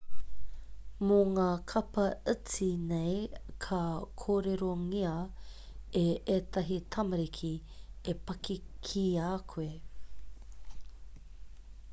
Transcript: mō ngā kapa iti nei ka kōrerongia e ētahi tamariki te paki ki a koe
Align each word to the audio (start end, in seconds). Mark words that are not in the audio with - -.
mō 1.09 1.17
ngā 1.33 1.43
kapa 1.71 2.05
iti 2.33 2.69
nei 2.93 3.13
ka 3.65 3.81
kōrerongia 4.23 5.13
e 6.01 6.05
ētahi 6.39 6.79
tamariki 6.97 7.53
te 8.09 8.19
paki 8.31 8.61
ki 8.91 9.07
a 9.31 9.33
koe 9.55 9.71